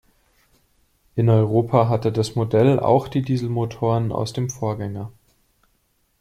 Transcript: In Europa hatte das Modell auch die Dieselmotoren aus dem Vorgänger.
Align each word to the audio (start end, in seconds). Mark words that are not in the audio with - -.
In 1.13 1.29
Europa 1.29 1.87
hatte 1.87 2.11
das 2.11 2.33
Modell 2.33 2.79
auch 2.79 3.07
die 3.07 3.21
Dieselmotoren 3.21 4.11
aus 4.11 4.33
dem 4.33 4.49
Vorgänger. 4.49 5.11